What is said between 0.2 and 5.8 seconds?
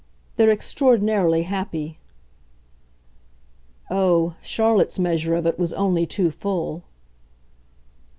"They're extraordinarily happy." Oh, Charlotte's measure of it was